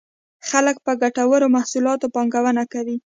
[0.49, 2.97] خلک په ګټورو محصولاتو پانګونه کوي.